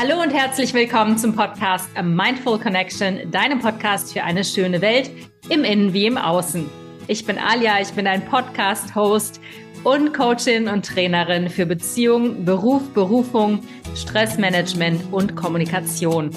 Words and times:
Hallo 0.00 0.22
und 0.22 0.32
herzlich 0.32 0.74
willkommen 0.74 1.18
zum 1.18 1.34
Podcast 1.34 1.88
A 1.96 2.04
Mindful 2.04 2.60
Connection, 2.60 3.32
deinem 3.32 3.58
Podcast 3.58 4.12
für 4.12 4.22
eine 4.22 4.44
schöne 4.44 4.80
Welt 4.80 5.10
im 5.48 5.64
Innen 5.64 5.92
wie 5.92 6.06
im 6.06 6.16
Außen. 6.16 6.70
Ich 7.08 7.26
bin 7.26 7.36
Alia, 7.36 7.80
ich 7.80 7.90
bin 7.90 8.06
ein 8.06 8.24
Podcast-Host 8.24 9.40
und 9.82 10.14
Coachin 10.14 10.68
und 10.68 10.86
Trainerin 10.86 11.50
für 11.50 11.66
Beziehung, 11.66 12.44
Beruf, 12.44 12.88
Berufung, 12.94 13.58
Stressmanagement 13.96 15.12
und 15.12 15.34
Kommunikation. 15.34 16.30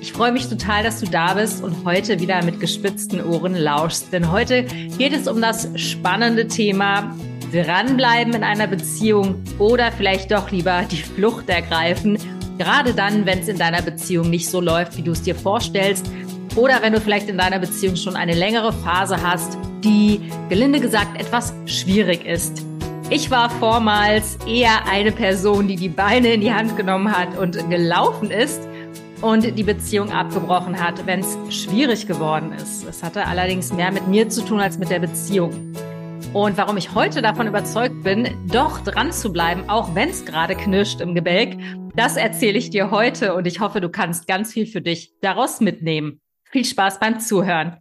Ich 0.00 0.12
freue 0.12 0.30
mich 0.30 0.48
total, 0.48 0.84
dass 0.84 1.00
du 1.00 1.06
da 1.06 1.34
bist 1.34 1.64
und 1.64 1.84
heute 1.84 2.20
wieder 2.20 2.44
mit 2.44 2.60
gespitzten 2.60 3.24
Ohren 3.24 3.56
lauschst, 3.56 4.12
denn 4.12 4.30
heute 4.30 4.66
geht 4.98 5.14
es 5.14 5.26
um 5.26 5.40
das 5.40 5.68
spannende 5.74 6.46
Thema 6.46 7.12
dranbleiben 7.52 8.34
in 8.34 8.44
einer 8.44 8.68
Beziehung 8.68 9.42
oder 9.58 9.90
vielleicht 9.90 10.30
doch 10.30 10.52
lieber 10.52 10.84
die 10.88 11.02
Flucht 11.02 11.48
ergreifen 11.48 12.16
Gerade 12.60 12.92
dann, 12.92 13.24
wenn 13.24 13.38
es 13.38 13.48
in 13.48 13.56
deiner 13.56 13.80
Beziehung 13.80 14.28
nicht 14.28 14.50
so 14.50 14.60
läuft, 14.60 14.98
wie 14.98 15.02
du 15.02 15.12
es 15.12 15.22
dir 15.22 15.34
vorstellst. 15.34 16.04
Oder 16.56 16.82
wenn 16.82 16.92
du 16.92 17.00
vielleicht 17.00 17.30
in 17.30 17.38
deiner 17.38 17.58
Beziehung 17.58 17.96
schon 17.96 18.16
eine 18.16 18.34
längere 18.34 18.70
Phase 18.70 19.22
hast, 19.22 19.56
die, 19.82 20.20
gelinde 20.50 20.78
gesagt, 20.78 21.18
etwas 21.18 21.54
schwierig 21.64 22.26
ist. 22.26 22.62
Ich 23.08 23.30
war 23.30 23.48
vormals 23.48 24.36
eher 24.46 24.86
eine 24.86 25.10
Person, 25.10 25.68
die 25.68 25.76
die 25.76 25.88
Beine 25.88 26.34
in 26.34 26.42
die 26.42 26.52
Hand 26.52 26.76
genommen 26.76 27.16
hat 27.16 27.34
und 27.38 27.70
gelaufen 27.70 28.30
ist 28.30 28.60
und 29.22 29.56
die 29.58 29.64
Beziehung 29.64 30.12
abgebrochen 30.12 30.78
hat, 30.78 31.06
wenn 31.06 31.20
es 31.20 31.38
schwierig 31.48 32.06
geworden 32.06 32.52
ist. 32.52 32.86
Es 32.86 33.02
hatte 33.02 33.24
allerdings 33.26 33.72
mehr 33.72 33.90
mit 33.90 34.06
mir 34.06 34.28
zu 34.28 34.44
tun 34.44 34.60
als 34.60 34.76
mit 34.76 34.90
der 34.90 34.98
Beziehung. 34.98 35.72
Und 36.34 36.58
warum 36.58 36.76
ich 36.76 36.94
heute 36.94 37.22
davon 37.22 37.46
überzeugt 37.46 38.02
bin, 38.04 38.28
doch 38.52 38.80
dran 38.80 39.12
zu 39.12 39.32
bleiben, 39.32 39.64
auch 39.68 39.94
wenn 39.94 40.10
es 40.10 40.26
gerade 40.26 40.54
knirscht 40.54 41.00
im 41.00 41.14
Gebälk, 41.14 41.56
das 42.00 42.16
erzähle 42.16 42.56
ich 42.56 42.70
dir 42.70 42.90
heute 42.90 43.34
und 43.34 43.46
ich 43.46 43.60
hoffe, 43.60 43.82
du 43.82 43.90
kannst 43.90 44.26
ganz 44.26 44.54
viel 44.54 44.66
für 44.66 44.80
dich 44.80 45.12
daraus 45.20 45.60
mitnehmen. 45.60 46.22
Viel 46.50 46.64
Spaß 46.64 46.98
beim 46.98 47.20
Zuhören. 47.20 47.76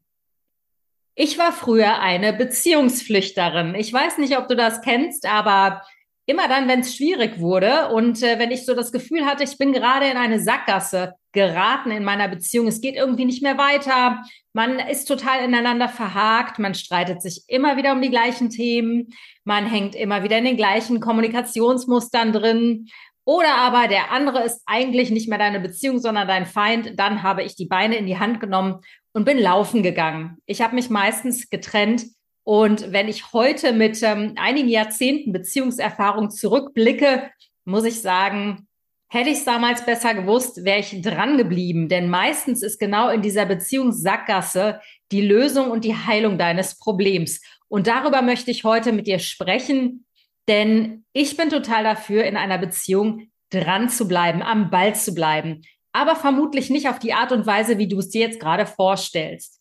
Ich 1.15 1.37
war 1.37 1.53
früher 1.53 2.01
eine 2.01 2.33
Beziehungsflüchterin. 2.33 3.75
Ich 3.75 3.93
weiß 3.93 4.17
nicht, 4.17 4.37
ob 4.37 4.49
du 4.49 4.57
das 4.57 4.81
kennst, 4.81 5.25
aber 5.25 5.83
immer 6.25 6.49
dann, 6.49 6.67
wenn 6.67 6.81
es 6.81 6.95
schwierig 6.95 7.39
wurde 7.39 7.89
und 7.89 8.21
äh, 8.21 8.37
wenn 8.37 8.51
ich 8.51 8.65
so 8.65 8.75
das 8.75 8.91
Gefühl 8.91 9.25
hatte, 9.25 9.43
ich 9.43 9.57
bin 9.57 9.71
gerade 9.73 10.07
in 10.07 10.17
eine 10.17 10.39
Sackgasse 10.39 11.13
geraten 11.31 11.89
in 11.89 12.03
meiner 12.03 12.27
Beziehung, 12.27 12.67
es 12.67 12.81
geht 12.81 12.95
irgendwie 12.95 13.25
nicht 13.25 13.41
mehr 13.41 13.57
weiter, 13.57 14.21
man 14.53 14.79
ist 14.79 15.05
total 15.05 15.43
ineinander 15.43 15.89
verhakt, 15.89 16.59
man 16.59 16.75
streitet 16.75 17.21
sich 17.21 17.43
immer 17.47 17.77
wieder 17.77 17.93
um 17.93 18.01
die 18.01 18.11
gleichen 18.11 18.49
Themen, 18.49 19.13
man 19.43 19.65
hängt 19.65 19.95
immer 19.95 20.21
wieder 20.23 20.37
in 20.37 20.45
den 20.45 20.57
gleichen 20.57 20.99
Kommunikationsmustern 20.99 22.31
drin. 22.31 22.89
Oder 23.29 23.57
aber 23.57 23.87
der 23.87 24.11
andere 24.11 24.43
ist 24.43 24.63
eigentlich 24.65 25.11
nicht 25.11 25.29
mehr 25.29 25.37
deine 25.37 25.59
Beziehung, 25.59 25.99
sondern 25.99 26.27
dein 26.27 26.47
Feind. 26.47 26.93
Dann 26.99 27.21
habe 27.21 27.43
ich 27.43 27.55
die 27.55 27.67
Beine 27.67 27.95
in 27.95 28.07
die 28.07 28.17
Hand 28.17 28.39
genommen 28.39 28.79
und 29.13 29.23
bin 29.23 29.37
laufen 29.37 29.83
gegangen. 29.83 30.39
Ich 30.47 30.63
habe 30.63 30.73
mich 30.73 30.89
meistens 30.89 31.47
getrennt 31.51 32.07
und 32.43 32.91
wenn 32.91 33.07
ich 33.07 33.31
heute 33.31 33.71
mit 33.71 34.01
ähm, 34.01 34.33
einigen 34.35 34.67
Jahrzehnten 34.67 35.31
Beziehungserfahrung 35.31 36.31
zurückblicke, 36.31 37.29
muss 37.65 37.83
ich 37.83 38.01
sagen, 38.01 38.67
hätte 39.09 39.29
ich 39.29 39.37
es 39.37 39.45
damals 39.45 39.85
besser 39.85 40.15
gewusst, 40.15 40.65
wäre 40.65 40.79
ich 40.79 40.99
dran 41.03 41.37
geblieben. 41.37 41.87
Denn 41.87 42.09
meistens 42.09 42.63
ist 42.63 42.79
genau 42.79 43.09
in 43.09 43.21
dieser 43.21 43.45
Beziehungssackgasse 43.45 44.81
die 45.11 45.21
Lösung 45.21 45.69
und 45.69 45.85
die 45.85 45.95
Heilung 45.95 46.39
deines 46.39 46.79
Problems. 46.79 47.41
Und 47.67 47.85
darüber 47.85 48.23
möchte 48.23 48.49
ich 48.49 48.63
heute 48.63 48.91
mit 48.91 49.05
dir 49.05 49.19
sprechen, 49.19 50.05
denn 50.49 51.05
ich 51.13 51.37
bin 51.37 51.49
total 51.49 51.83
dafür, 51.83 52.25
in 52.25 52.35
einer 52.35 52.57
Beziehung 52.57 53.29
dran 53.51 53.87
zu 53.87 54.07
bleiben, 54.07 54.41
am 54.41 54.69
Ball 54.69 54.95
zu 54.95 55.13
bleiben. 55.13 55.61
Aber 55.93 56.15
vermutlich 56.15 56.69
nicht 56.69 56.89
auf 56.89 56.99
die 56.99 57.13
Art 57.13 57.31
und 57.31 57.45
Weise, 57.45 57.77
wie 57.77 57.87
du 57.87 57.99
es 57.99 58.09
dir 58.09 58.21
jetzt 58.21 58.39
gerade 58.39 58.65
vorstellst. 58.65 59.59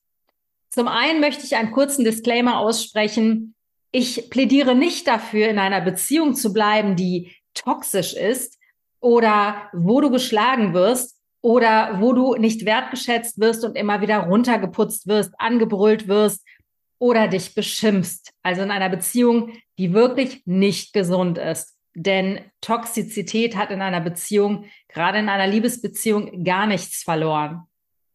Zum 0.70 0.88
einen 0.88 1.20
möchte 1.20 1.44
ich 1.44 1.56
einen 1.56 1.72
kurzen 1.72 2.04
Disclaimer 2.04 2.58
aussprechen. 2.58 3.54
Ich 3.92 4.28
plädiere 4.30 4.74
nicht 4.74 5.06
dafür, 5.06 5.48
in 5.48 5.58
einer 5.58 5.80
Beziehung 5.80 6.34
zu 6.34 6.52
bleiben, 6.52 6.96
die 6.96 7.34
toxisch 7.54 8.14
ist 8.14 8.58
oder 9.00 9.68
wo 9.72 10.00
du 10.00 10.10
geschlagen 10.10 10.74
wirst 10.74 11.18
oder 11.40 12.00
wo 12.00 12.12
du 12.12 12.34
nicht 12.34 12.66
wertgeschätzt 12.66 13.38
wirst 13.38 13.64
und 13.64 13.76
immer 13.76 14.00
wieder 14.00 14.18
runtergeputzt 14.18 15.06
wirst, 15.06 15.32
angebrüllt 15.38 16.08
wirst 16.08 16.44
oder 16.98 17.28
dich 17.28 17.54
beschimpfst. 17.54 18.32
Also 18.42 18.62
in 18.62 18.70
einer 18.70 18.88
Beziehung, 18.88 19.52
die 19.78 19.92
wirklich 19.92 20.42
nicht 20.44 20.92
gesund 20.92 21.38
ist. 21.38 21.76
Denn 21.94 22.40
Toxizität 22.60 23.56
hat 23.56 23.70
in 23.70 23.82
einer 23.82 24.00
Beziehung, 24.00 24.66
gerade 24.88 25.18
in 25.18 25.28
einer 25.28 25.46
Liebesbeziehung, 25.46 26.44
gar 26.44 26.66
nichts 26.66 27.02
verloren. 27.02 27.62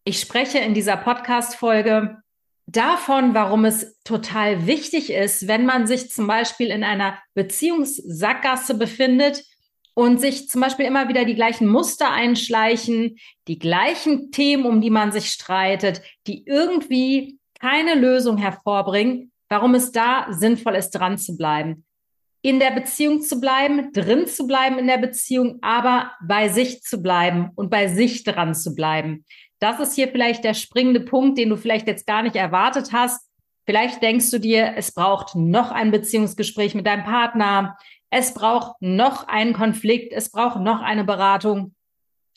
Ich 0.05 0.19
spreche 0.19 0.59
in 0.59 0.73
dieser 0.73 0.97
Podcast-Folge 0.97 2.17
davon, 2.65 3.33
warum 3.33 3.65
es 3.65 3.99
total 4.03 4.67
wichtig 4.67 5.11
ist, 5.11 5.47
wenn 5.47 5.65
man 5.65 5.87
sich 5.87 6.09
zum 6.11 6.27
Beispiel 6.27 6.67
in 6.67 6.83
einer 6.83 7.17
Beziehungssackgasse 7.33 8.75
befindet 8.75 9.43
und 9.93 10.19
sich 10.19 10.49
zum 10.49 10.61
Beispiel 10.61 10.85
immer 10.85 11.09
wieder 11.09 11.25
die 11.25 11.35
gleichen 11.35 11.67
Muster 11.67 12.11
einschleichen, 12.11 13.17
die 13.47 13.59
gleichen 13.59 14.31
Themen, 14.31 14.65
um 14.65 14.81
die 14.81 14.89
man 14.89 15.11
sich 15.11 15.27
streitet, 15.29 16.01
die 16.25 16.45
irgendwie 16.45 17.37
keine 17.63 17.95
Lösung 17.95 18.37
hervorbringen, 18.37 19.31
warum 19.47 19.73
es 19.73 19.93
da 19.93 20.27
sinnvoll 20.31 20.75
ist, 20.75 20.91
dran 20.91 21.17
zu 21.17 21.37
bleiben. 21.37 21.85
In 22.41 22.59
der 22.59 22.71
Beziehung 22.71 23.21
zu 23.21 23.39
bleiben, 23.39 23.93
drin 23.93 24.27
zu 24.27 24.45
bleiben 24.47 24.77
in 24.77 24.87
der 24.87 24.97
Beziehung, 24.97 25.59
aber 25.61 26.11
bei 26.21 26.49
sich 26.49 26.81
zu 26.81 27.01
bleiben 27.01 27.51
und 27.55 27.69
bei 27.69 27.87
sich 27.87 28.25
dran 28.25 28.53
zu 28.53 28.75
bleiben. 28.75 29.23
Das 29.59 29.79
ist 29.79 29.95
hier 29.95 30.09
vielleicht 30.09 30.43
der 30.43 30.55
springende 30.55 30.99
Punkt, 30.99 31.37
den 31.37 31.47
du 31.47 31.55
vielleicht 31.55 31.87
jetzt 31.87 32.05
gar 32.05 32.21
nicht 32.21 32.35
erwartet 32.35 32.91
hast. 32.91 33.29
Vielleicht 33.65 34.03
denkst 34.03 34.29
du 34.29 34.39
dir, 34.39 34.73
es 34.75 34.93
braucht 34.93 35.33
noch 35.35 35.71
ein 35.71 35.91
Beziehungsgespräch 35.91 36.75
mit 36.75 36.85
deinem 36.85 37.05
Partner. 37.05 37.77
Es 38.09 38.33
braucht 38.33 38.73
noch 38.81 39.29
einen 39.29 39.53
Konflikt. 39.53 40.11
Es 40.11 40.29
braucht 40.29 40.59
noch 40.59 40.81
eine 40.81 41.05
Beratung. 41.05 41.73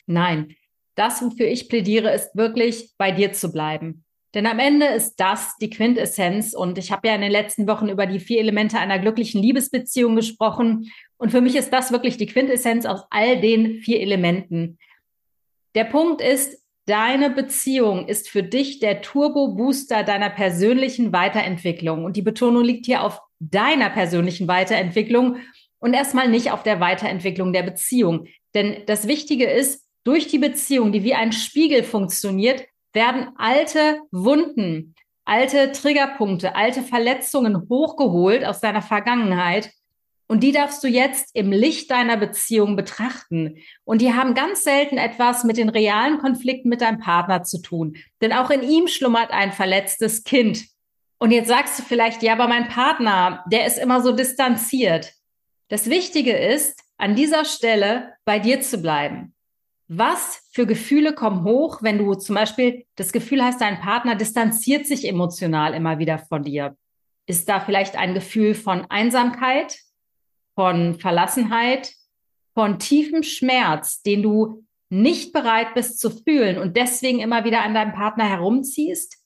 Nein, 0.05 0.55
das, 0.95 1.21
wofür 1.21 1.47
ich 1.47 1.67
plädiere, 1.67 2.13
ist 2.13 2.33
wirklich 2.33 2.93
bei 2.97 3.11
dir 3.11 3.33
zu 3.33 3.51
bleiben. 3.51 4.05
Denn 4.33 4.45
am 4.45 4.59
Ende 4.59 4.87
ist 4.87 5.15
das 5.17 5.55
die 5.61 5.69
Quintessenz. 5.69 6.53
Und 6.53 6.77
ich 6.77 6.91
habe 6.91 7.07
ja 7.07 7.15
in 7.15 7.21
den 7.21 7.31
letzten 7.31 7.67
Wochen 7.67 7.89
über 7.89 8.05
die 8.05 8.19
vier 8.19 8.39
Elemente 8.39 8.77
einer 8.77 8.99
glücklichen 8.99 9.41
Liebesbeziehung 9.41 10.15
gesprochen. 10.15 10.91
Und 11.17 11.31
für 11.31 11.41
mich 11.41 11.55
ist 11.55 11.71
das 11.71 11.91
wirklich 11.91 12.17
die 12.17 12.27
Quintessenz 12.27 12.85
aus 12.85 13.03
all 13.09 13.39
den 13.39 13.79
vier 13.81 14.01
Elementen. 14.01 14.77
Der 15.75 15.85
Punkt 15.85 16.21
ist, 16.21 16.61
Deine 16.87 17.29
Beziehung 17.29 18.07
ist 18.07 18.29
für 18.29 18.43
dich 18.43 18.79
der 18.79 19.01
Turbo-Booster 19.01 20.03
deiner 20.03 20.29
persönlichen 20.29 21.11
Weiterentwicklung. 21.11 22.05
Und 22.05 22.15
die 22.15 22.21
Betonung 22.21 22.63
liegt 22.63 22.85
hier 22.85 23.03
auf 23.03 23.19
deiner 23.39 23.89
persönlichen 23.89 24.47
Weiterentwicklung 24.47 25.35
und 25.79 25.93
erstmal 25.93 26.29
nicht 26.29 26.51
auf 26.51 26.63
der 26.63 26.79
Weiterentwicklung 26.79 27.51
der 27.51 27.63
Beziehung. 27.63 28.27
Denn 28.55 28.83
das 28.85 29.05
Wichtige 29.09 29.49
ist, 29.49 29.85
durch 30.05 30.27
die 30.27 30.39
Beziehung, 30.39 30.93
die 30.93 31.03
wie 31.03 31.13
ein 31.13 31.33
Spiegel 31.33 31.83
funktioniert, 31.83 32.65
werden 32.93 33.29
alte 33.37 34.01
Wunden, 34.11 34.95
alte 35.25 35.71
Triggerpunkte, 35.71 36.55
alte 36.55 36.81
Verletzungen 36.81 37.67
hochgeholt 37.69 38.45
aus 38.45 38.59
deiner 38.59 38.81
Vergangenheit 38.81 39.71
und 40.27 40.41
die 40.41 40.51
darfst 40.51 40.83
du 40.83 40.87
jetzt 40.87 41.29
im 41.33 41.51
Licht 41.51 41.89
deiner 41.89 42.17
Beziehung 42.17 42.75
betrachten. 42.75 43.59
Und 43.85 44.01
die 44.01 44.13
haben 44.13 44.33
ganz 44.33 44.63
selten 44.63 44.97
etwas 44.97 45.45
mit 45.45 45.57
den 45.57 45.69
realen 45.69 46.19
Konflikten 46.19 46.67
mit 46.67 46.81
deinem 46.81 46.99
Partner 46.99 47.43
zu 47.43 47.61
tun. 47.61 47.95
Denn 48.21 48.33
auch 48.33 48.49
in 48.49 48.61
ihm 48.61 48.87
schlummert 48.87 49.31
ein 49.31 49.53
verletztes 49.53 50.25
Kind. 50.25 50.65
Und 51.17 51.31
jetzt 51.31 51.47
sagst 51.47 51.79
du 51.79 51.83
vielleicht, 51.83 52.21
ja, 52.23 52.33
aber 52.33 52.47
mein 52.47 52.67
Partner, 52.67 53.43
der 53.49 53.65
ist 53.65 53.79
immer 53.79 54.01
so 54.01 54.11
distanziert. 54.11 55.13
Das 55.69 55.89
Wichtige 55.89 56.35
ist, 56.35 56.79
an 56.97 57.15
dieser 57.15 57.45
Stelle 57.45 58.13
bei 58.25 58.37
dir 58.39 58.61
zu 58.61 58.79
bleiben. 58.79 59.33
Was 59.87 60.41
für 60.51 60.65
Gefühle 60.65 61.13
kommen 61.13 61.43
hoch, 61.43 61.81
wenn 61.81 61.97
du 61.97 62.13
zum 62.15 62.35
Beispiel 62.35 62.85
das 62.95 63.13
Gefühl 63.13 63.43
hast, 63.43 63.61
dein 63.61 63.79
Partner 63.79 64.15
distanziert 64.15 64.85
sich 64.85 65.07
emotional 65.07 65.73
immer 65.73 65.97
wieder 65.97 66.19
von 66.19 66.43
dir? 66.43 66.75
Ist 67.25 67.47
da 67.47 67.59
vielleicht 67.59 67.95
ein 67.95 68.13
Gefühl 68.13 68.53
von 68.53 68.85
Einsamkeit, 68.89 69.77
von 70.55 70.99
Verlassenheit, 70.99 71.93
von 72.53 72.79
tiefem 72.79 73.23
Schmerz, 73.23 74.01
den 74.01 74.23
du 74.23 74.65
nicht 74.89 75.31
bereit 75.31 75.73
bist 75.73 75.99
zu 75.99 76.09
fühlen 76.09 76.57
und 76.57 76.75
deswegen 76.75 77.19
immer 77.19 77.45
wieder 77.45 77.61
an 77.61 77.73
deinem 77.73 77.93
Partner 77.93 78.27
herumziehst? 78.27 79.17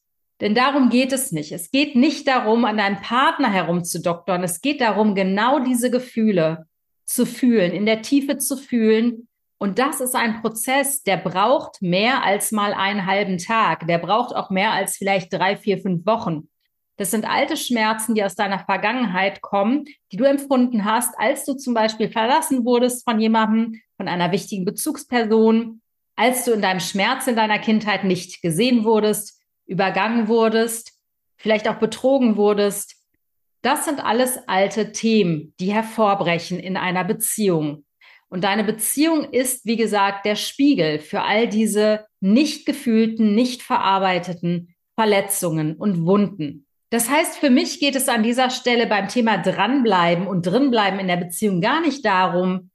Denn 0.42 0.56
darum 0.56 0.90
geht 0.90 1.14
es 1.14 1.32
nicht. 1.32 1.52
Es 1.52 1.70
geht 1.70 1.96
nicht 1.96 2.28
darum, 2.28 2.66
an 2.66 2.78
deinem 2.78 3.00
Partner 3.00 3.52
herumzudoktern. 3.52 4.44
Es 4.44 4.62
geht 4.62 4.82
darum, 4.82 5.14
genau 5.16 5.60
diese 5.60 5.92
Gefühle 5.92 6.66
zu 7.06 7.26
fühlen, 7.26 7.72
in 7.72 7.86
der 7.86 8.02
Tiefe 8.02 8.38
zu 8.38 8.58
fühlen. 8.58 9.28
Und 9.62 9.78
das 9.78 10.02
ist 10.02 10.16
ein 10.16 10.42
Prozess, 10.42 11.04
der 11.04 11.18
braucht 11.18 11.84
mehr 11.84 12.24
als 12.24 12.52
mal 12.52 12.74
einen 12.74 13.06
halben 13.06 13.38
Tag. 13.38 13.86
Der 13.86 14.00
braucht 14.00 14.36
auch 14.36 14.50
mehr 14.50 14.72
als 14.72 14.98
vielleicht 14.98 15.32
drei, 15.32 15.56
vier, 15.56 15.78
fünf 15.78 16.04
Wochen. 16.08 16.50
Das 16.98 17.12
sind 17.12 17.30
alte 17.30 17.56
Schmerzen, 17.56 18.16
die 18.16 18.24
aus 18.24 18.36
deiner 18.36 18.58
Vergangenheit 18.66 19.42
kommen, 19.42 19.86
die 20.12 20.18
du 20.18 20.24
empfunden 20.24 20.84
hast, 20.84 21.14
als 21.20 21.46
du 21.46 21.54
zum 21.54 21.76
Beispiel 21.76 22.10
verlassen 22.10 22.66
wurdest 22.66 23.04
von 23.04 23.20
jemandem, 23.20 23.80
von 23.98 24.08
einer 24.08 24.32
wichtigen 24.32 24.66
Bezugsperson 24.66 25.82
als 26.16 26.46
du 26.46 26.52
in 26.52 26.62
deinem 26.62 26.80
Schmerz 26.80 27.28
in 27.28 27.36
deiner 27.36 27.60
Kindheit 27.60 28.04
nicht 28.04 28.42
gesehen 28.42 28.84
wurdest, 28.84 29.42
übergangen 29.66 30.28
wurdest, 30.28 31.00
vielleicht 31.38 31.68
auch 31.68 31.78
betrogen 31.78 32.38
wurdest. 32.38 32.96
Das 33.62 33.86
sind 33.86 34.04
alles 34.04 34.38
alte 34.48 34.92
Themen, 34.92 35.54
die 35.60 35.72
hervorbrechen 35.74 36.60
in 36.60 36.78
einer 36.78 37.04
Beziehung. 37.04 37.86
Und 38.32 38.46
deine 38.46 38.64
Beziehung 38.64 39.26
ist, 39.26 39.66
wie 39.66 39.76
gesagt, 39.76 40.26
der 40.26 40.38
Spiegel 40.38 41.00
für 41.00 41.24
all 41.24 41.50
diese 41.50 42.06
nicht 42.22 42.66
gefühlten, 42.66 43.36
nicht 43.36 43.62
verarbeiteten 43.62 44.74
Verletzungen 44.96 45.76
und 45.76 46.06
Wunden. 46.06 46.66
Das 46.92 47.10
heißt, 47.10 47.38
für 47.38 47.50
mich 47.50 47.82
geht 47.82 47.96
es 47.98 48.08
an 48.08 48.24
dieser 48.24 48.50
Stelle 48.50 48.88
beim 48.88 49.10
Thema 49.10 49.38
dranbleiben 49.38 50.28
und 50.28 50.46
drinbleiben 50.46 51.00
in 51.00 51.08
der 51.08 51.18
Beziehung 51.18 51.60
gar 51.60 51.82
nicht 51.82 52.06
darum, 52.06 52.72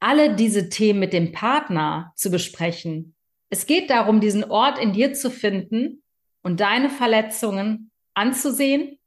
alle 0.00 0.34
diese 0.34 0.68
Themen 0.70 0.98
mit 0.98 1.12
dem 1.12 1.30
Partner 1.30 2.12
zu 2.16 2.30
besprechen. 2.30 3.14
Es 3.48 3.66
geht 3.66 3.90
darum, 3.90 4.20
diesen 4.20 4.42
Ort 4.42 4.76
in 4.78 4.92
dir 4.92 5.14
zu 5.14 5.30
finden 5.30 6.02
und 6.42 6.58
deine 6.58 6.90
Verletzungen 6.90 7.92
anzusehen 8.14 8.98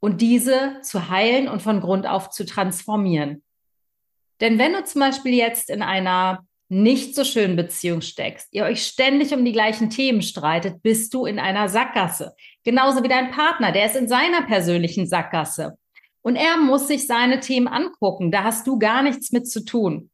und 0.00 0.20
diese 0.20 0.80
zu 0.82 1.08
heilen 1.08 1.46
und 1.46 1.62
von 1.62 1.80
Grund 1.80 2.06
auf 2.08 2.30
zu 2.30 2.44
transformieren. 2.44 3.44
Denn 4.40 4.58
wenn 4.58 4.72
du 4.72 4.84
zum 4.84 5.00
Beispiel 5.00 5.34
jetzt 5.34 5.70
in 5.70 5.82
einer 5.82 6.46
nicht 6.68 7.14
so 7.14 7.24
schönen 7.24 7.56
Beziehung 7.56 8.00
steckst, 8.00 8.48
ihr 8.50 8.64
euch 8.64 8.82
ständig 8.82 9.32
um 9.32 9.44
die 9.44 9.52
gleichen 9.52 9.88
Themen 9.88 10.20
streitet, 10.20 10.82
bist 10.82 11.14
du 11.14 11.24
in 11.24 11.38
einer 11.38 11.68
Sackgasse. 11.68 12.34
Genauso 12.64 13.02
wie 13.04 13.08
dein 13.08 13.30
Partner, 13.30 13.70
der 13.70 13.86
ist 13.86 13.96
in 13.96 14.08
seiner 14.08 14.42
persönlichen 14.42 15.06
Sackgasse. 15.06 15.78
Und 16.22 16.34
er 16.34 16.56
muss 16.56 16.88
sich 16.88 17.06
seine 17.06 17.38
Themen 17.38 17.68
angucken. 17.68 18.32
Da 18.32 18.42
hast 18.42 18.66
du 18.66 18.80
gar 18.80 19.02
nichts 19.02 19.30
mit 19.30 19.48
zu 19.48 19.64
tun. 19.64 20.10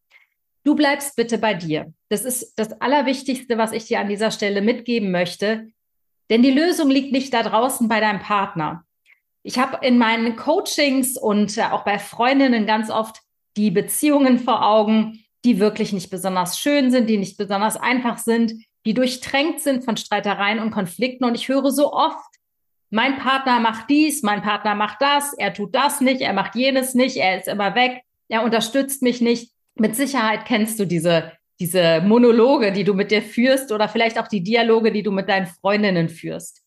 Du 0.62 0.74
bleibst 0.74 1.16
bitte 1.16 1.38
bei 1.38 1.54
dir. 1.54 1.92
Das 2.10 2.24
ist 2.24 2.52
das 2.56 2.80
Allerwichtigste, 2.80 3.56
was 3.56 3.72
ich 3.72 3.86
dir 3.86 3.98
an 3.98 4.08
dieser 4.08 4.30
Stelle 4.30 4.60
mitgeben 4.60 5.10
möchte. 5.10 5.68
Denn 6.28 6.42
die 6.42 6.50
Lösung 6.50 6.90
liegt 6.90 7.12
nicht 7.12 7.32
da 7.32 7.42
draußen 7.42 7.88
bei 7.88 7.98
deinem 8.00 8.20
Partner. 8.20 8.84
Ich 9.42 9.58
habe 9.58 9.84
in 9.84 9.98
meinen 9.98 10.36
Coachings 10.36 11.16
und 11.16 11.56
äh, 11.56 11.62
auch 11.62 11.84
bei 11.84 11.98
Freundinnen 11.98 12.66
ganz 12.66 12.90
oft 12.90 13.21
die 13.56 13.70
Beziehungen 13.70 14.38
vor 14.38 14.64
Augen, 14.64 15.24
die 15.44 15.58
wirklich 15.58 15.92
nicht 15.92 16.10
besonders 16.10 16.58
schön 16.58 16.90
sind, 16.90 17.08
die 17.08 17.18
nicht 17.18 17.36
besonders 17.36 17.76
einfach 17.76 18.18
sind, 18.18 18.52
die 18.86 18.94
durchtränkt 18.94 19.60
sind 19.60 19.84
von 19.84 19.96
Streitereien 19.96 20.58
und 20.58 20.70
Konflikten. 20.70 21.24
Und 21.24 21.34
ich 21.34 21.48
höre 21.48 21.70
so 21.70 21.92
oft, 21.92 22.34
mein 22.90 23.18
Partner 23.18 23.60
macht 23.60 23.88
dies, 23.90 24.22
mein 24.22 24.42
Partner 24.42 24.74
macht 24.74 25.00
das, 25.00 25.32
er 25.34 25.54
tut 25.54 25.74
das 25.74 26.00
nicht, 26.00 26.20
er 26.20 26.32
macht 26.32 26.54
jenes 26.54 26.94
nicht, 26.94 27.16
er 27.16 27.38
ist 27.38 27.48
immer 27.48 27.74
weg, 27.74 28.02
er 28.28 28.42
unterstützt 28.42 29.02
mich 29.02 29.20
nicht 29.20 29.52
mit 29.74 29.96
Sicherheit 29.96 30.44
kennst 30.44 30.78
du 30.78 30.86
diese, 30.86 31.32
diese 31.60 32.00
Monologe, 32.02 32.72
die 32.72 32.84
du 32.84 32.94
mit 32.94 33.10
dir 33.10 33.22
führst 33.22 33.72
oder 33.72 33.88
vielleicht 33.88 34.18
auch 34.18 34.28
die 34.28 34.42
Dialoge, 34.42 34.92
die 34.92 35.02
du 35.02 35.10
mit 35.10 35.28
deinen 35.28 35.46
Freundinnen 35.46 36.08
führst. 36.08 36.62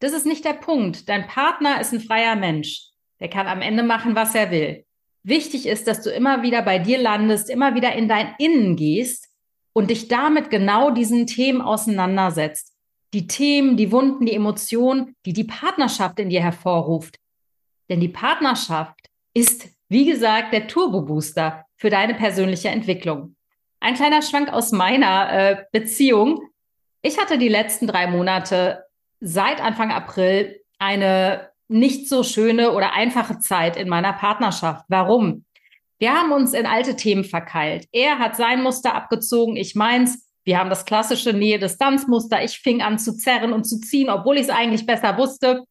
Das 0.00 0.12
ist 0.12 0.26
nicht 0.26 0.44
der 0.44 0.54
Punkt. 0.54 1.08
Dein 1.08 1.26
Partner 1.26 1.80
ist 1.80 1.92
ein 1.92 2.00
freier 2.00 2.36
Mensch. 2.36 2.90
Der 3.20 3.28
kann 3.28 3.48
am 3.48 3.62
Ende 3.62 3.82
machen, 3.82 4.14
was 4.14 4.34
er 4.34 4.50
will. 4.50 4.84
Wichtig 5.22 5.66
ist, 5.66 5.86
dass 5.86 6.02
du 6.02 6.10
immer 6.10 6.42
wieder 6.42 6.62
bei 6.62 6.78
dir 6.78 6.98
landest, 6.98 7.50
immer 7.50 7.74
wieder 7.74 7.94
in 7.94 8.08
dein 8.08 8.34
Innen 8.38 8.76
gehst 8.76 9.28
und 9.72 9.90
dich 9.90 10.08
damit 10.08 10.50
genau 10.50 10.90
diesen 10.90 11.26
Themen 11.26 11.60
auseinandersetzt. 11.60 12.74
Die 13.14 13.26
Themen, 13.26 13.76
die 13.76 13.90
Wunden, 13.90 14.26
die 14.26 14.34
Emotionen, 14.34 15.14
die 15.24 15.32
die 15.32 15.44
Partnerschaft 15.44 16.18
in 16.18 16.30
dir 16.30 16.42
hervorruft. 16.42 17.18
Denn 17.88 18.00
die 18.00 18.08
Partnerschaft 18.08 19.08
ist, 19.34 19.68
wie 19.88 20.04
gesagt, 20.04 20.52
der 20.52 20.66
Turbo-Booster 20.66 21.64
für 21.76 21.90
deine 21.90 22.14
persönliche 22.14 22.68
Entwicklung. 22.68 23.36
Ein 23.80 23.94
kleiner 23.94 24.22
Schwank 24.22 24.52
aus 24.52 24.72
meiner 24.72 25.32
äh, 25.32 25.64
Beziehung. 25.72 26.42
Ich 27.02 27.18
hatte 27.18 27.38
die 27.38 27.48
letzten 27.48 27.86
drei 27.86 28.06
Monate 28.08 28.84
seit 29.20 29.62
Anfang 29.62 29.90
April 29.90 30.60
eine 30.78 31.50
nicht 31.68 32.08
so 32.08 32.22
schöne 32.22 32.72
oder 32.72 32.94
einfache 32.94 33.38
Zeit 33.38 33.76
in 33.76 33.88
meiner 33.88 34.12
Partnerschaft. 34.12 34.84
Warum? 34.88 35.44
Wir 35.98 36.12
haben 36.12 36.32
uns 36.32 36.52
in 36.54 36.66
alte 36.66 36.96
Themen 36.96 37.24
verkeilt. 37.24 37.86
Er 37.92 38.18
hat 38.18 38.36
sein 38.36 38.62
Muster 38.62 38.94
abgezogen, 38.94 39.56
ich 39.56 39.74
meins. 39.74 40.26
Wir 40.44 40.58
haben 40.58 40.70
das 40.70 40.84
klassische 40.84 41.32
Nähe-Distanz-Muster. 41.32 42.42
Ich 42.42 42.58
fing 42.60 42.80
an 42.80 42.98
zu 42.98 43.16
zerren 43.16 43.52
und 43.52 43.64
zu 43.64 43.80
ziehen, 43.80 44.08
obwohl 44.08 44.36
ich 44.36 44.44
es 44.44 44.50
eigentlich 44.50 44.86
besser 44.86 45.18
wusste 45.18 45.64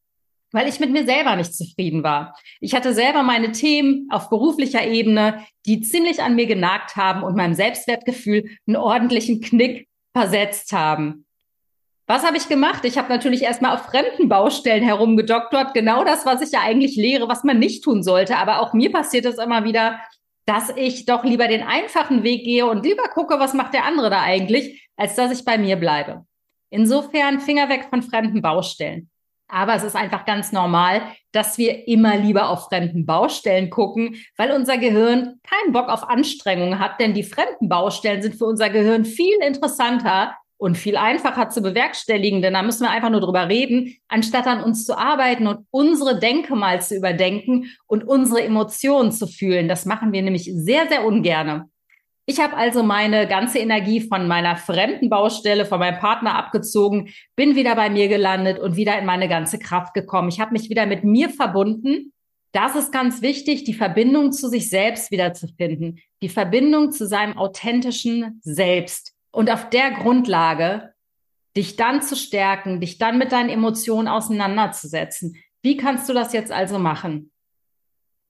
weil 0.52 0.68
ich 0.68 0.80
mit 0.80 0.90
mir 0.90 1.04
selber 1.04 1.36
nicht 1.36 1.54
zufrieden 1.54 2.02
war. 2.02 2.36
Ich 2.60 2.74
hatte 2.74 2.94
selber 2.94 3.22
meine 3.22 3.52
Themen 3.52 4.08
auf 4.10 4.30
beruflicher 4.30 4.86
Ebene, 4.86 5.44
die 5.66 5.80
ziemlich 5.82 6.22
an 6.22 6.36
mir 6.36 6.46
genagt 6.46 6.96
haben 6.96 7.22
und 7.22 7.36
meinem 7.36 7.54
Selbstwertgefühl 7.54 8.48
einen 8.66 8.76
ordentlichen 8.76 9.40
Knick 9.40 9.88
versetzt 10.14 10.72
haben. 10.72 11.26
Was 12.10 12.24
habe 12.24 12.38
ich 12.38 12.48
gemacht? 12.48 12.86
Ich 12.86 12.96
habe 12.96 13.10
natürlich 13.10 13.42
erstmal 13.42 13.74
auf 13.74 13.82
fremden 13.82 14.30
Baustellen 14.30 14.82
herumgedoktort. 14.82 15.74
Genau 15.74 16.04
das, 16.04 16.24
was 16.24 16.40
ich 16.40 16.52
ja 16.52 16.60
eigentlich 16.60 16.96
lehre, 16.96 17.28
was 17.28 17.44
man 17.44 17.58
nicht 17.58 17.84
tun 17.84 18.02
sollte. 18.02 18.38
Aber 18.38 18.62
auch 18.62 18.72
mir 18.72 18.90
passiert 18.90 19.26
es 19.26 19.36
immer 19.36 19.64
wieder, 19.64 20.00
dass 20.46 20.72
ich 20.74 21.04
doch 21.04 21.22
lieber 21.22 21.48
den 21.48 21.62
einfachen 21.62 22.22
Weg 22.22 22.44
gehe 22.44 22.64
und 22.64 22.82
lieber 22.82 23.02
gucke, 23.12 23.38
was 23.38 23.52
macht 23.52 23.74
der 23.74 23.84
andere 23.84 24.08
da 24.08 24.22
eigentlich, 24.22 24.88
als 24.96 25.16
dass 25.16 25.30
ich 25.30 25.44
bei 25.44 25.58
mir 25.58 25.76
bleibe. 25.76 26.24
Insofern 26.70 27.40
Finger 27.40 27.68
weg 27.68 27.88
von 27.90 28.00
fremden 28.00 28.40
Baustellen. 28.40 29.10
Aber 29.46 29.74
es 29.74 29.82
ist 29.82 29.96
einfach 29.96 30.24
ganz 30.24 30.50
normal, 30.50 31.02
dass 31.32 31.58
wir 31.58 31.88
immer 31.88 32.16
lieber 32.16 32.48
auf 32.48 32.68
fremden 32.68 33.04
Baustellen 33.04 33.68
gucken, 33.68 34.16
weil 34.38 34.52
unser 34.52 34.78
Gehirn 34.78 35.40
keinen 35.42 35.72
Bock 35.72 35.90
auf 35.90 36.08
Anstrengungen 36.08 36.78
hat, 36.78 37.00
denn 37.00 37.12
die 37.12 37.22
fremden 37.22 37.68
Baustellen 37.68 38.22
sind 38.22 38.36
für 38.36 38.46
unser 38.46 38.70
Gehirn 38.70 39.04
viel 39.04 39.36
interessanter 39.46 40.34
und 40.58 40.76
viel 40.76 40.96
einfacher 40.96 41.48
zu 41.48 41.62
bewerkstelligen, 41.62 42.42
denn 42.42 42.52
da 42.52 42.62
müssen 42.62 42.82
wir 42.82 42.90
einfach 42.90 43.10
nur 43.10 43.20
drüber 43.20 43.48
reden, 43.48 43.96
anstatt 44.08 44.46
an 44.46 44.62
uns 44.62 44.84
zu 44.84 44.98
arbeiten 44.98 45.46
und 45.46 45.66
unsere 45.70 46.18
Denke 46.18 46.56
mal 46.56 46.82
zu 46.82 46.96
überdenken 46.96 47.70
und 47.86 48.04
unsere 48.04 48.42
Emotionen 48.42 49.12
zu 49.12 49.26
fühlen. 49.26 49.68
Das 49.68 49.86
machen 49.86 50.12
wir 50.12 50.20
nämlich 50.20 50.50
sehr, 50.52 50.88
sehr 50.88 51.06
ungerne. 51.06 51.70
Ich 52.26 52.40
habe 52.40 52.56
also 52.58 52.82
meine 52.82 53.26
ganze 53.26 53.58
Energie 53.58 54.02
von 54.02 54.28
meiner 54.28 54.56
fremden 54.56 55.08
Baustelle, 55.08 55.64
von 55.64 55.78
meinem 55.78 55.98
Partner 55.98 56.34
abgezogen, 56.34 57.08
bin 57.36 57.56
wieder 57.56 57.74
bei 57.74 57.88
mir 57.88 58.08
gelandet 58.08 58.58
und 58.58 58.76
wieder 58.76 58.98
in 58.98 59.06
meine 59.06 59.28
ganze 59.28 59.58
Kraft 59.58 59.94
gekommen. 59.94 60.28
Ich 60.28 60.38
habe 60.38 60.52
mich 60.52 60.68
wieder 60.68 60.84
mit 60.84 61.04
mir 61.04 61.30
verbunden. 61.30 62.12
Das 62.52 62.76
ist 62.76 62.92
ganz 62.92 63.22
wichtig, 63.22 63.64
die 63.64 63.72
Verbindung 63.72 64.32
zu 64.32 64.48
sich 64.48 64.68
selbst 64.68 65.10
wiederzufinden, 65.10 66.00
die 66.20 66.28
Verbindung 66.28 66.92
zu 66.92 67.06
seinem 67.06 67.38
authentischen 67.38 68.40
Selbst. 68.42 69.14
Und 69.30 69.50
auf 69.50 69.70
der 69.70 69.90
Grundlage 69.92 70.94
dich 71.56 71.76
dann 71.76 72.02
zu 72.02 72.16
stärken, 72.16 72.80
dich 72.80 72.98
dann 72.98 73.18
mit 73.18 73.32
deinen 73.32 73.50
Emotionen 73.50 74.08
auseinanderzusetzen. 74.08 75.36
Wie 75.62 75.76
kannst 75.76 76.08
du 76.08 76.12
das 76.12 76.32
jetzt 76.32 76.52
also 76.52 76.78
machen? 76.78 77.32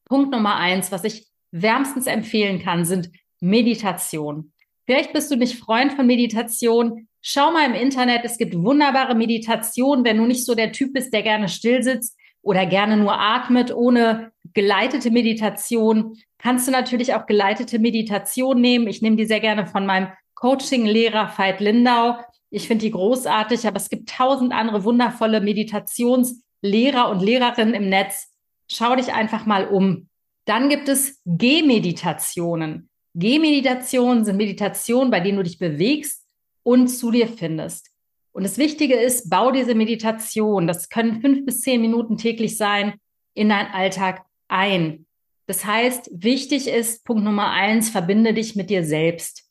Punkt 0.06 0.30
Nummer 0.30 0.56
eins, 0.56 0.90
was 0.90 1.04
ich 1.04 1.26
wärmstens 1.50 2.06
empfehlen 2.06 2.62
kann, 2.62 2.84
sind 2.84 3.10
Meditation. 3.40 4.52
Vielleicht 4.86 5.12
bist 5.12 5.30
du 5.30 5.36
nicht 5.36 5.58
Freund 5.58 5.92
von 5.92 6.06
Meditation. 6.06 7.08
Schau 7.20 7.50
mal 7.50 7.66
im 7.66 7.74
Internet, 7.74 8.22
es 8.24 8.38
gibt 8.38 8.54
wunderbare 8.54 9.14
Meditationen, 9.14 10.04
wenn 10.04 10.16
du 10.16 10.24
nicht 10.24 10.46
so 10.46 10.54
der 10.54 10.72
Typ 10.72 10.94
bist, 10.94 11.12
der 11.12 11.22
gerne 11.22 11.48
still 11.48 11.82
sitzt 11.82 12.16
oder 12.40 12.64
gerne 12.64 12.96
nur 12.96 13.20
atmet, 13.20 13.74
ohne 13.74 14.32
geleitete 14.54 15.10
Meditation. 15.10 16.16
Kannst 16.38 16.66
du 16.66 16.72
natürlich 16.72 17.12
auch 17.12 17.26
geleitete 17.26 17.78
Meditation 17.78 18.60
nehmen. 18.60 18.86
Ich 18.86 19.02
nehme 19.02 19.16
die 19.16 19.26
sehr 19.26 19.40
gerne 19.40 19.66
von 19.66 19.84
meinem 19.84 20.08
Coaching-Lehrer 20.38 21.32
Veit 21.36 21.60
Lindau. 21.60 22.16
Ich 22.50 22.68
finde 22.68 22.84
die 22.84 22.92
großartig, 22.92 23.66
aber 23.66 23.76
es 23.76 23.88
gibt 23.88 24.08
tausend 24.08 24.52
andere 24.52 24.84
wundervolle 24.84 25.40
Meditationslehrer 25.40 27.10
und 27.10 27.20
Lehrerinnen 27.20 27.74
im 27.74 27.88
Netz. 27.88 28.32
Schau 28.70 28.94
dich 28.94 29.12
einfach 29.12 29.46
mal 29.46 29.66
um. 29.66 30.08
Dann 30.44 30.68
gibt 30.68 30.88
es 30.88 31.20
Gehmeditationen. 31.24 32.88
Gehmeditationen 33.14 34.24
sind 34.24 34.36
Meditationen, 34.36 35.10
bei 35.10 35.18
denen 35.20 35.38
du 35.38 35.42
dich 35.42 35.58
bewegst 35.58 36.24
und 36.62 36.86
zu 36.86 37.10
dir 37.10 37.26
findest. 37.26 37.90
Und 38.30 38.44
das 38.44 38.58
Wichtige 38.58 38.94
ist, 38.94 39.28
bau 39.30 39.50
diese 39.50 39.74
Meditation, 39.74 40.68
das 40.68 40.88
können 40.88 41.20
fünf 41.20 41.44
bis 41.44 41.62
zehn 41.62 41.80
Minuten 41.80 42.16
täglich 42.16 42.56
sein, 42.56 42.94
in 43.34 43.48
deinen 43.48 43.72
Alltag 43.72 44.24
ein. 44.46 45.06
Das 45.46 45.64
heißt, 45.64 46.10
wichtig 46.12 46.68
ist, 46.68 47.04
Punkt 47.04 47.24
Nummer 47.24 47.50
eins, 47.50 47.90
verbinde 47.90 48.34
dich 48.34 48.54
mit 48.54 48.70
dir 48.70 48.84
selbst. 48.84 49.47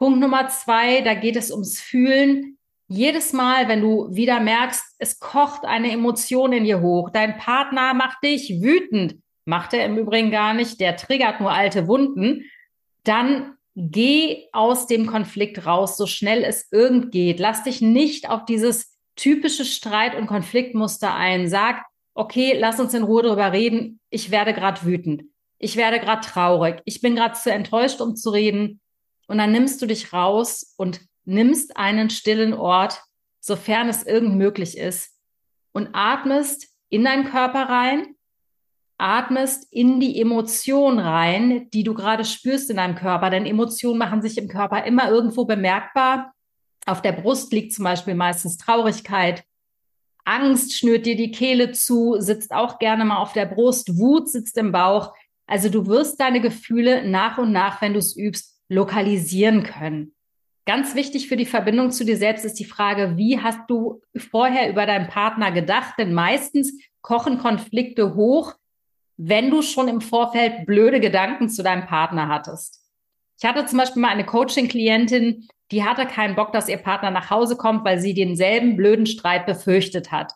Punkt 0.00 0.18
Nummer 0.18 0.48
zwei, 0.48 1.02
da 1.02 1.12
geht 1.12 1.36
es 1.36 1.50
ums 1.50 1.78
Fühlen. 1.78 2.56
Jedes 2.88 3.34
Mal, 3.34 3.68
wenn 3.68 3.82
du 3.82 4.08
wieder 4.10 4.40
merkst, 4.40 4.96
es 4.98 5.20
kocht 5.20 5.66
eine 5.66 5.92
Emotion 5.92 6.54
in 6.54 6.64
dir 6.64 6.80
hoch, 6.80 7.10
dein 7.10 7.36
Partner 7.36 7.92
macht 7.92 8.24
dich 8.24 8.62
wütend, 8.62 9.16
macht 9.44 9.74
er 9.74 9.84
im 9.84 9.98
Übrigen 9.98 10.30
gar 10.30 10.54
nicht, 10.54 10.80
der 10.80 10.96
triggert 10.96 11.42
nur 11.42 11.52
alte 11.52 11.86
Wunden, 11.86 12.44
dann 13.04 13.58
geh 13.76 14.46
aus 14.52 14.86
dem 14.86 15.06
Konflikt 15.06 15.66
raus, 15.66 15.98
so 15.98 16.06
schnell 16.06 16.44
es 16.44 16.72
irgend 16.72 17.12
geht. 17.12 17.38
Lass 17.38 17.64
dich 17.64 17.82
nicht 17.82 18.30
auf 18.30 18.46
dieses 18.46 18.96
typische 19.16 19.66
Streit- 19.66 20.16
und 20.16 20.28
Konfliktmuster 20.28 21.14
ein. 21.14 21.46
Sag, 21.46 21.84
okay, 22.14 22.56
lass 22.58 22.80
uns 22.80 22.94
in 22.94 23.02
Ruhe 23.02 23.22
darüber 23.22 23.52
reden. 23.52 24.00
Ich 24.08 24.30
werde 24.30 24.54
gerade 24.54 24.82
wütend. 24.82 25.24
Ich 25.58 25.76
werde 25.76 26.00
gerade 26.00 26.26
traurig. 26.26 26.80
Ich 26.86 27.02
bin 27.02 27.16
gerade 27.16 27.34
zu 27.34 27.52
enttäuscht, 27.52 28.00
um 28.00 28.16
zu 28.16 28.30
reden. 28.30 28.80
Und 29.30 29.38
dann 29.38 29.52
nimmst 29.52 29.80
du 29.80 29.86
dich 29.86 30.12
raus 30.12 30.74
und 30.76 31.02
nimmst 31.24 31.76
einen 31.76 32.10
stillen 32.10 32.52
Ort, 32.52 33.00
sofern 33.38 33.88
es 33.88 34.02
irgend 34.02 34.34
möglich 34.34 34.76
ist, 34.76 35.16
und 35.70 35.90
atmest 35.92 36.66
in 36.88 37.04
deinen 37.04 37.26
Körper 37.26 37.68
rein, 37.68 38.16
atmest 38.98 39.72
in 39.72 40.00
die 40.00 40.20
Emotion 40.20 40.98
rein, 40.98 41.70
die 41.72 41.84
du 41.84 41.94
gerade 41.94 42.24
spürst 42.24 42.70
in 42.70 42.78
deinem 42.78 42.96
Körper. 42.96 43.30
Denn 43.30 43.46
Emotionen 43.46 43.98
machen 43.98 44.20
sich 44.20 44.36
im 44.36 44.48
Körper 44.48 44.84
immer 44.84 45.08
irgendwo 45.08 45.44
bemerkbar. 45.44 46.34
Auf 46.84 47.00
der 47.00 47.12
Brust 47.12 47.52
liegt 47.52 47.72
zum 47.72 47.84
Beispiel 47.84 48.16
meistens 48.16 48.56
Traurigkeit. 48.56 49.44
Angst 50.24 50.76
schnürt 50.76 51.06
dir 51.06 51.14
die 51.14 51.30
Kehle 51.30 51.70
zu, 51.70 52.16
sitzt 52.18 52.50
auch 52.50 52.80
gerne 52.80 53.04
mal 53.04 53.18
auf 53.18 53.32
der 53.32 53.46
Brust. 53.46 53.96
Wut 53.96 54.28
sitzt 54.28 54.58
im 54.58 54.72
Bauch. 54.72 55.14
Also 55.46 55.68
du 55.68 55.86
wirst 55.86 56.18
deine 56.18 56.40
Gefühle 56.40 57.08
nach 57.08 57.38
und 57.38 57.52
nach, 57.52 57.80
wenn 57.80 57.92
du 57.92 58.00
es 58.00 58.16
übst, 58.16 58.59
lokalisieren 58.70 59.62
können. 59.62 60.14
Ganz 60.64 60.94
wichtig 60.94 61.28
für 61.28 61.36
die 61.36 61.46
Verbindung 61.46 61.90
zu 61.90 62.04
dir 62.04 62.16
selbst 62.16 62.44
ist 62.44 62.60
die 62.60 62.64
Frage, 62.64 63.16
wie 63.16 63.40
hast 63.40 63.60
du 63.68 64.00
vorher 64.16 64.70
über 64.70 64.86
deinen 64.86 65.08
Partner 65.08 65.50
gedacht? 65.50 65.94
Denn 65.98 66.14
meistens 66.14 66.72
kochen 67.02 67.38
Konflikte 67.38 68.14
hoch, 68.14 68.54
wenn 69.16 69.50
du 69.50 69.62
schon 69.62 69.88
im 69.88 70.00
Vorfeld 70.00 70.66
blöde 70.66 71.00
Gedanken 71.00 71.48
zu 71.48 71.62
deinem 71.62 71.86
Partner 71.86 72.28
hattest. 72.28 72.80
Ich 73.38 73.48
hatte 73.48 73.66
zum 73.66 73.78
Beispiel 73.78 74.00
mal 74.00 74.08
eine 74.08 74.24
Coaching-Klientin, 74.24 75.48
die 75.72 75.84
hatte 75.84 76.06
keinen 76.06 76.36
Bock, 76.36 76.52
dass 76.52 76.68
ihr 76.68 76.76
Partner 76.78 77.10
nach 77.10 77.30
Hause 77.30 77.56
kommt, 77.56 77.84
weil 77.84 77.98
sie 77.98 78.14
denselben 78.14 78.76
blöden 78.76 79.06
Streit 79.06 79.46
befürchtet 79.46 80.12
hat. 80.12 80.32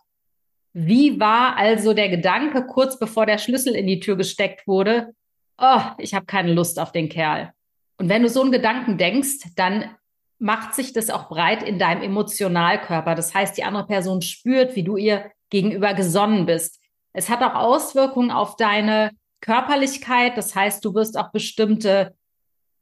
Wie 0.73 1.21
war 1.21 1.57
also 1.57 1.95
der 1.95 2.09
Gedanke 2.09 2.67
kurz 2.67 2.99
bevor 2.99 3.27
der 3.27 3.39
Schlüssel 3.39 3.77
in 3.77 3.87
die 3.87 4.01
Tür 4.01 4.17
gesteckt 4.17 4.67
wurde? 4.67 5.15
Oh, 5.59 5.81
ich 5.99 6.15
habe 6.15 6.27
keine 6.27 6.53
Lust 6.53 6.81
auf 6.81 6.91
den 6.91 7.09
Kerl. 7.09 7.53
Und 7.97 8.09
wenn 8.09 8.23
du 8.23 8.29
so 8.29 8.43
einen 8.43 8.53
Gedanken 8.53 8.99
denkst, 8.99 9.51
dann 9.57 9.95
macht 10.39 10.75
sich 10.75 10.93
das 10.93 11.11
auch 11.11 11.29
breit 11.29 11.63
in 11.63 11.79
deinem 11.79 12.03
Emotionalkörper. 12.03 13.15
Das 13.15 13.35
heißt, 13.35 13.57
die 13.57 13.65
andere 13.65 13.87
Person 13.87 14.21
spürt, 14.21 14.77
wie 14.77 14.83
du 14.83 14.97
ihr 14.97 15.31
gegenüber 15.51 15.95
gesonnen 15.95 16.47
bist. 16.47 16.81
Es 17.13 17.29
hat 17.29 17.43
auch 17.43 17.55
Auswirkungen 17.55 18.31
auf 18.31 18.57
deine 18.57 19.13
Körperlichkeit. 19.41 20.37
Das 20.37 20.55
heißt, 20.55 20.85
du 20.85 20.95
wirst 20.95 21.17
auch 21.17 21.31
bestimmte 21.31 22.15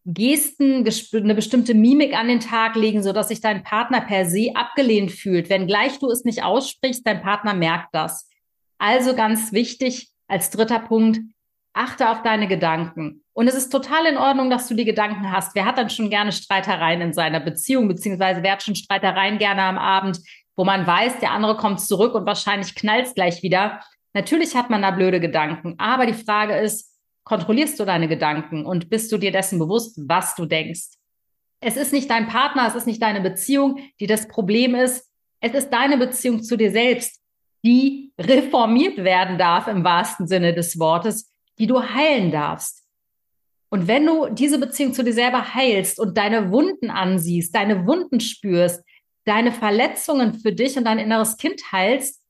Gesten, 0.04 0.84
eine 1.14 1.34
bestimmte 1.34 1.74
Mimik 1.74 2.16
an 2.16 2.28
den 2.28 2.40
Tag 2.40 2.74
legen, 2.74 3.02
so 3.02 3.12
dass 3.12 3.28
sich 3.28 3.40
dein 3.40 3.62
Partner 3.62 4.00
per 4.00 4.24
se 4.24 4.50
abgelehnt 4.54 5.12
fühlt. 5.12 5.48
Wenn 5.48 5.66
gleich 5.66 5.98
du 5.98 6.10
es 6.10 6.24
nicht 6.24 6.42
aussprichst, 6.42 7.06
dein 7.06 7.22
Partner 7.22 7.54
merkt 7.54 7.94
das. 7.94 8.28
Also 8.78 9.14
ganz 9.14 9.52
wichtig 9.52 10.10
als 10.26 10.50
dritter 10.50 10.80
Punkt, 10.80 11.20
achte 11.74 12.10
auf 12.10 12.22
deine 12.22 12.48
Gedanken. 12.48 13.22
Und 13.32 13.48
es 13.48 13.54
ist 13.54 13.70
total 13.70 14.06
in 14.06 14.18
Ordnung, 14.18 14.50
dass 14.50 14.68
du 14.68 14.74
die 14.74 14.84
Gedanken 14.84 15.32
hast. 15.32 15.54
Wer 15.54 15.64
hat 15.64 15.78
dann 15.78 15.90
schon 15.90 16.10
gerne 16.10 16.32
Streitereien 16.32 17.00
in 17.00 17.12
seiner 17.12 17.40
Beziehung, 17.40 17.88
beziehungsweise 17.88 18.42
wer 18.42 18.52
hat 18.52 18.62
schon 18.62 18.74
Streitereien 18.74 19.38
gerne 19.38 19.62
am 19.62 19.78
Abend, 19.78 20.20
wo 20.54 20.64
man 20.64 20.86
weiß, 20.86 21.20
der 21.20 21.32
andere 21.32 21.56
kommt 21.56 21.80
zurück 21.80 22.14
und 22.14 22.26
wahrscheinlich 22.26 22.74
knallt 22.74 23.14
gleich 23.14 23.42
wieder. 23.42 23.80
Natürlich 24.12 24.54
hat 24.54 24.68
man 24.68 24.82
da 24.82 24.90
blöde 24.90 25.20
Gedanken, 25.20 25.76
aber 25.78 26.04
die 26.04 26.12
Frage 26.12 26.54
ist, 26.56 26.90
kontrollierst 27.24 27.78
du 27.80 27.84
deine 27.84 28.08
Gedanken 28.08 28.66
und 28.66 28.90
bist 28.90 29.10
du 29.12 29.16
dir 29.16 29.32
dessen 29.32 29.58
bewusst, 29.58 29.98
was 30.06 30.34
du 30.34 30.44
denkst. 30.44 30.96
Es 31.60 31.76
ist 31.76 31.92
nicht 31.92 32.10
dein 32.10 32.26
Partner, 32.26 32.66
es 32.66 32.74
ist 32.74 32.86
nicht 32.86 33.00
deine 33.00 33.20
Beziehung, 33.20 33.78
die 34.00 34.06
das 34.06 34.26
Problem 34.28 34.74
ist. 34.74 35.08
Es 35.40 35.54
ist 35.54 35.70
deine 35.70 35.96
Beziehung 35.96 36.42
zu 36.42 36.56
dir 36.56 36.72
selbst, 36.72 37.20
die 37.64 38.12
reformiert 38.18 38.98
werden 38.98 39.38
darf 39.38 39.68
im 39.68 39.84
wahrsten 39.84 40.26
Sinne 40.26 40.52
des 40.52 40.78
Wortes, 40.78 41.31
die 41.58 41.66
du 41.66 41.82
heilen 41.82 42.30
darfst. 42.30 42.82
Und 43.70 43.88
wenn 43.88 44.04
du 44.04 44.28
diese 44.28 44.58
Beziehung 44.58 44.92
zu 44.92 45.02
dir 45.02 45.14
selber 45.14 45.54
heilst 45.54 45.98
und 45.98 46.18
deine 46.18 46.50
Wunden 46.50 46.90
ansiehst, 46.90 47.54
deine 47.54 47.86
Wunden 47.86 48.20
spürst, 48.20 48.82
deine 49.24 49.52
Verletzungen 49.52 50.34
für 50.34 50.52
dich 50.52 50.76
und 50.76 50.84
dein 50.84 50.98
inneres 50.98 51.36
Kind 51.36 51.72
heilst, 51.72 52.20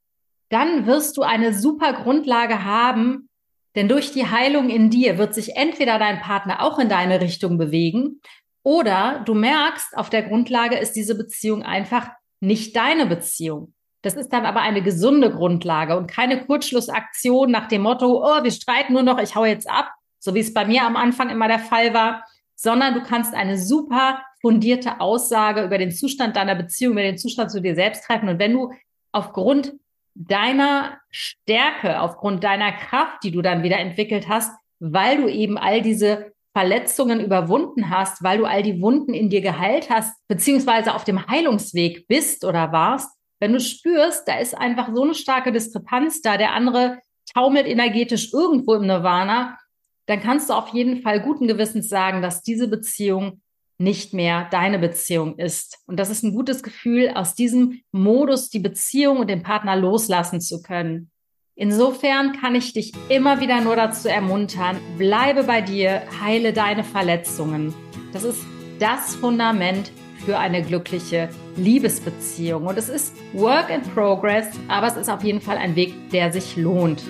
dann 0.51 0.87
wirst 0.87 1.17
du 1.17 1.23
eine 1.23 1.55
super 1.55 1.95
Grundlage 1.95 2.65
haben, 2.65 3.29
denn 3.75 3.89
durch 3.89 4.13
die 4.13 4.27
Heilung 4.27 4.69
in 4.69 4.91
dir 4.91 5.19
wird 5.19 5.35
sich 5.35 5.57
entweder 5.57 5.99
dein 5.99 6.21
Partner 6.21 6.63
auch 6.63 6.79
in 6.79 6.89
deine 6.89 7.21
Richtung 7.21 7.59
bewegen 7.59 8.21
oder 8.63 9.23
du 9.25 9.35
merkst, 9.35 9.97
auf 9.97 10.11
der 10.11 10.23
Grundlage 10.23 10.77
ist 10.77 10.93
diese 10.93 11.17
Beziehung 11.17 11.63
einfach 11.63 12.11
nicht 12.41 12.77
deine 12.77 13.07
Beziehung. 13.07 13.75
Das 14.03 14.15
ist 14.15 14.33
dann 14.33 14.47
aber 14.47 14.61
eine 14.61 14.83
gesunde 14.83 15.31
Grundlage 15.31 15.97
und 15.97 16.09
keine 16.09 16.45
Kurzschlussaktion 16.45 17.51
nach 17.51 17.69
dem 17.69 17.83
Motto, 17.83 18.25
oh, 18.25 18.43
wir 18.43 18.51
streiten 18.51 18.93
nur 18.93 19.03
noch, 19.03 19.19
ich 19.19 19.37
hau 19.37 19.45
jetzt 19.45 19.71
ab, 19.71 19.93
so 20.19 20.35
wie 20.35 20.41
es 20.41 20.53
bei 20.53 20.65
mir 20.65 20.85
am 20.85 20.97
Anfang 20.97 21.31
immer 21.31 21.49
der 21.49 21.61
Fall 21.61 21.95
war, 21.95 22.25
sondern 22.57 22.95
du 22.95 23.03
kannst 23.03 23.35
eine 23.35 23.59
super 23.59 24.23
fundierte 24.41 25.01
Aussage 25.01 25.63
über 25.63 25.79
den 25.79 25.93
Zustand 25.93 26.37
deiner 26.37 26.57
Beziehung, 26.57 26.93
über 26.93 27.03
den 27.03 27.17
Zustand 27.17 27.51
zu 27.51 27.63
dir 27.63 27.75
selbst 27.75 28.05
treffen. 28.05 28.29
Und 28.29 28.39
wenn 28.39 28.53
du 28.53 28.73
aufgrund 29.13 29.73
deiner 30.15 30.99
Stärke, 31.11 32.01
aufgrund 32.01 32.45
deiner 32.45 32.73
Kraft, 32.73 33.23
die 33.23 33.31
du 33.31 33.41
dann 33.41 33.63
wieder 33.63 33.79
entwickelt 33.79 34.29
hast, 34.29 34.53
weil 34.81 35.19
du 35.19 35.29
eben 35.29 35.59
all 35.59 35.81
diese 35.81 36.33
Verletzungen 36.53 37.21
überwunden 37.21 37.89
hast, 37.89 38.23
weil 38.23 38.39
du 38.39 38.45
all 38.45 38.63
die 38.63 38.83
Wunden 38.83 39.15
in 39.15 39.31
dir 39.31 39.41
geheilt 39.41 39.89
hast, 39.91 40.15
beziehungsweise 40.29 40.95
auf 40.95 41.05
dem 41.05 41.27
Heilungsweg 41.29 42.07
bist 42.09 42.45
oder 42.45 42.73
warst, 42.73 43.11
wenn 43.43 43.53
du 43.55 43.59
spürst, 43.59 44.29
da 44.29 44.39
ist 44.39 44.57
einfach 44.57 44.95
so 44.95 45.03
eine 45.03 45.17
starke 45.17 45.51
Diskrepanz 45.51 46.23
da, 46.23 46.37
der 46.37 46.53
andere 46.53 47.01
taumelt 47.35 47.67
energetisch 47.67 48.33
irgendwo 48.33 48.75
im 48.75 48.87
Nirvana, 48.87 49.59
dann 50.07 50.23
kannst 50.23 50.49
du 50.49 50.55
auf 50.55 50.69
jeden 50.69 51.03
Fall 51.03 51.21
guten 51.21 51.49
Gewissens 51.49 51.89
sagen, 51.89 52.23
dass 52.23 52.45
diese 52.45 52.69
Beziehung 52.69 53.43
nicht 53.79 54.15
mehr 54.15 54.47
deine 54.53 54.79
Beziehung 54.79 55.41
ist. 55.41 55.83
Und 55.87 55.99
das 55.99 56.09
ist 56.09 56.23
ein 56.23 56.33
gutes 56.33 56.63
Gefühl, 56.63 57.11
aus 57.17 57.35
diesem 57.35 57.81
Modus 57.91 58.49
die 58.49 58.61
Beziehung 58.61 59.17
und 59.17 59.29
den 59.29 59.43
Partner 59.43 59.75
loslassen 59.75 60.41
zu 60.41 60.63
können. 60.63 61.11
Insofern 61.57 62.41
kann 62.41 62.55
ich 62.55 62.73
dich 62.75 62.93
immer 63.09 63.41
wieder 63.41 63.61
nur 63.61 63.75
dazu 63.75 64.07
ermuntern, 64.07 64.79
bleibe 64.99 65.43
bei 65.43 65.63
dir, 65.63 66.03
heile 66.23 66.53
deine 66.53 66.85
Verletzungen. 66.85 67.75
Das 68.13 68.23
ist 68.23 68.39
das 68.79 69.17
Fundament 69.17 69.91
für 70.25 70.39
eine 70.39 70.63
glückliche 70.63 71.29
Liebesbeziehung. 71.57 72.67
Und 72.67 72.79
es 72.79 72.89
ist 72.89 73.15
Work 73.33 73.71
in 73.71 73.83
Progress, 73.83 74.47
aber 74.69 74.87
es 74.87 74.97
ist 74.97 75.11
auf 75.11 75.23
jeden 75.25 75.41
Fall 75.41 75.57
ein 75.57 75.77
Weg, 75.77 76.11
der 76.11 76.33
sich 76.33 76.57
lohnt. 76.57 77.03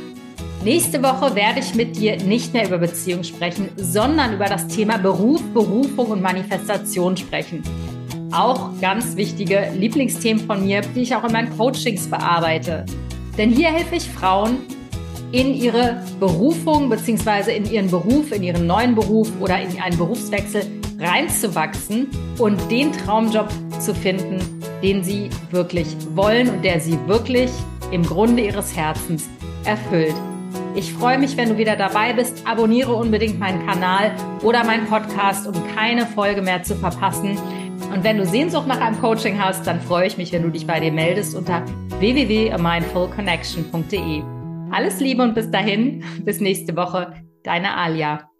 Nächste 0.64 1.02
Woche 1.02 1.34
werde 1.34 1.60
ich 1.60 1.74
mit 1.74 1.96
dir 1.96 2.16
nicht 2.22 2.52
mehr 2.52 2.66
über 2.66 2.78
Beziehung 2.78 3.24
sprechen, 3.24 3.68
sondern 3.76 4.34
über 4.34 4.44
das 4.44 4.68
Thema 4.68 4.96
Beruf, 4.96 5.42
Berufung 5.52 6.06
und 6.06 6.22
Manifestation 6.22 7.16
sprechen. 7.16 7.62
Auch 8.32 8.70
ganz 8.80 9.16
wichtige 9.16 9.72
Lieblingsthemen 9.76 10.46
von 10.46 10.64
mir, 10.64 10.80
die 10.80 11.02
ich 11.02 11.14
auch 11.14 11.24
in 11.24 11.32
meinen 11.32 11.56
Coachings 11.56 12.08
bearbeite. 12.08 12.86
Denn 13.36 13.50
hier 13.50 13.68
helfe 13.68 13.96
ich 13.96 14.08
Frauen, 14.08 14.58
in 15.32 15.54
ihre 15.54 16.02
Berufung 16.20 16.90
bzw. 16.90 17.56
in 17.56 17.70
ihren 17.70 17.90
Beruf, 17.90 18.32
in 18.32 18.42
ihren 18.42 18.66
neuen 18.66 18.94
Beruf 18.94 19.30
oder 19.40 19.60
in 19.60 19.80
einen 19.80 19.96
Berufswechsel 19.96 20.81
reinzuwachsen 21.02 22.08
und 22.38 22.70
den 22.70 22.92
Traumjob 22.92 23.48
zu 23.80 23.94
finden, 23.94 24.38
den 24.82 25.02
sie 25.02 25.30
wirklich 25.50 25.88
wollen 26.14 26.48
und 26.48 26.64
der 26.64 26.80
sie 26.80 26.98
wirklich 27.06 27.50
im 27.90 28.04
Grunde 28.04 28.44
ihres 28.44 28.74
Herzens 28.76 29.28
erfüllt. 29.64 30.14
Ich 30.74 30.92
freue 30.92 31.18
mich, 31.18 31.36
wenn 31.36 31.50
du 31.50 31.58
wieder 31.58 31.76
dabei 31.76 32.14
bist. 32.14 32.46
Abonniere 32.46 32.94
unbedingt 32.94 33.38
meinen 33.38 33.66
Kanal 33.66 34.10
oder 34.42 34.64
meinen 34.64 34.86
Podcast, 34.86 35.46
um 35.46 35.52
keine 35.74 36.06
Folge 36.06 36.40
mehr 36.40 36.62
zu 36.62 36.74
verpassen. 36.74 37.36
Und 37.92 38.02
wenn 38.04 38.16
du 38.16 38.24
Sehnsucht 38.24 38.66
nach 38.66 38.80
einem 38.80 38.98
Coaching 38.98 39.38
hast, 39.38 39.66
dann 39.66 39.82
freue 39.82 40.06
ich 40.06 40.16
mich, 40.16 40.32
wenn 40.32 40.40
du 40.42 40.48
dich 40.48 40.66
bei 40.66 40.80
dir 40.80 40.92
meldest 40.92 41.34
unter 41.34 41.62
www.mindfulconnection.de. 41.98 44.22
Alles 44.70 44.98
Liebe 45.00 45.22
und 45.22 45.34
bis 45.34 45.50
dahin, 45.50 46.02
bis 46.24 46.40
nächste 46.40 46.74
Woche, 46.74 47.12
deine 47.42 47.76
Alia. 47.76 48.31